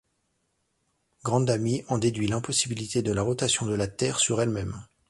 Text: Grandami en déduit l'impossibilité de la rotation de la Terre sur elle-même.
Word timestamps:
Grandami 1.23 1.83
en 1.87 1.99
déduit 1.99 2.25
l'impossibilité 2.25 3.03
de 3.03 3.11
la 3.11 3.21
rotation 3.21 3.67
de 3.67 3.75
la 3.75 3.85
Terre 3.85 4.17
sur 4.17 4.41
elle-même. 4.41 4.83